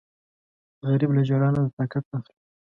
[0.87, 2.35] غریب له ژړا نه طاقت اخلي